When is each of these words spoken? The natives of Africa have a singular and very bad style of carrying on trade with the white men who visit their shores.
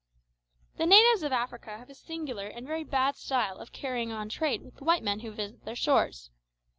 The 0.77 0.87
natives 0.87 1.21
of 1.21 1.31
Africa 1.31 1.77
have 1.77 1.91
a 1.91 1.93
singular 1.93 2.47
and 2.47 2.65
very 2.65 2.83
bad 2.83 3.15
style 3.15 3.57
of 3.59 3.71
carrying 3.71 4.11
on 4.11 4.29
trade 4.29 4.63
with 4.63 4.77
the 4.77 4.83
white 4.83 5.03
men 5.03 5.19
who 5.19 5.29
visit 5.29 5.63
their 5.63 5.75
shores. 5.75 6.31